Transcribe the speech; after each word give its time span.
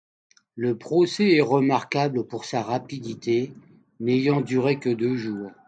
Le 0.55 0.75
procès 0.75 1.35
est 1.35 1.41
remarquable 1.41 2.25
pour 2.25 2.43
sa 2.43 2.63
rapidité, 2.63 3.53
n'ayant 3.99 4.41
duré 4.41 4.79
que 4.79 4.89
deux 4.89 5.15
jours. 5.15 5.51